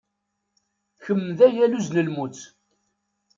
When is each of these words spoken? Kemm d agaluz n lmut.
Kemm 1.03 1.27
d 1.37 1.39
agaluz 1.47 1.87
n 1.91 1.97
lmut. 2.07 2.39